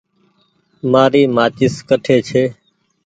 [0.91, 2.43] مآري مآچيس ڪٺي ڇي۔